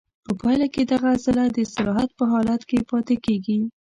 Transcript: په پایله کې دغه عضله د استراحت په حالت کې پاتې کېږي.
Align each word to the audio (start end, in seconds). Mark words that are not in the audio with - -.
په 0.25 0.31
پایله 0.41 0.67
کې 0.73 0.81
دغه 0.91 1.07
عضله 1.15 1.43
د 1.51 1.57
استراحت 1.65 2.09
په 2.19 2.25
حالت 2.31 2.61
کې 2.69 2.85
پاتې 2.89 3.15
کېږي. 3.25 3.59